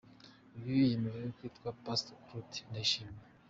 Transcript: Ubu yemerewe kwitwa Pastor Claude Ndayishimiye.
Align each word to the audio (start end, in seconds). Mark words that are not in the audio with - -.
Ubu 0.55 0.69
yemerewe 0.89 1.29
kwitwa 1.37 1.69
Pastor 1.83 2.17
Claude 2.25 2.57
Ndayishimiye. 2.69 3.19